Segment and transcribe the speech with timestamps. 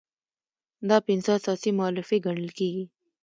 [0.89, 2.85] دا پنځه اساسي مولفې ګڼل کیږي.